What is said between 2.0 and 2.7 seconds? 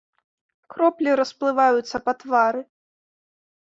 па твары.